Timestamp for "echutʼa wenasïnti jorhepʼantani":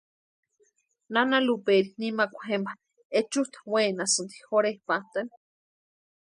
3.19-5.33